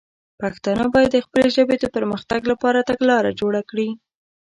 پښتانه 0.41 0.85
باید 0.95 1.11
د 1.13 1.17
خپلې 1.25 1.47
ژبې 1.55 1.75
د 1.79 1.85
پر 1.93 2.03
مختګ 2.11 2.41
لپاره 2.51 2.85
تګلاره 2.89 3.31
جوړه 3.39 3.61
کړي. 3.69 3.89